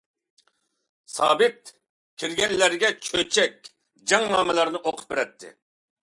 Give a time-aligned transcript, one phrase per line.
[1.15, 1.67] سابىت
[2.23, 3.69] كىرگەنلەرگە چۆچەك،
[4.13, 5.53] جەڭنامىلەرنى ئوقۇپ بېرەتتى.